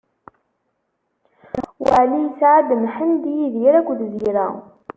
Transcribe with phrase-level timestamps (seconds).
[1.83, 4.45] Waɛli isɛa-d: Mḥend, Yidir akked Zira.